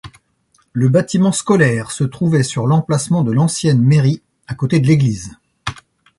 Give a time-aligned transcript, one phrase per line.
[0.73, 5.37] Le bâtiment scolaire se trouvait sur l'emplacement de l'ancienne mairie, à côté de l'église.